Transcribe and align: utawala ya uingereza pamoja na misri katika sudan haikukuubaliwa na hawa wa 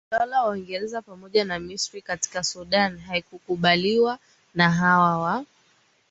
utawala 0.09 0.35
ya 0.37 0.45
uingereza 0.49 1.01
pamoja 1.01 1.45
na 1.45 1.59
misri 1.59 2.01
katika 2.01 2.43
sudan 2.43 2.97
haikukuubaliwa 2.97 4.19
na 4.55 4.71
hawa 4.71 5.17
wa 5.17 5.45